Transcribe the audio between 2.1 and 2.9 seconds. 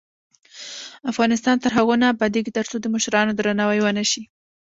ابادیږي، ترڅو د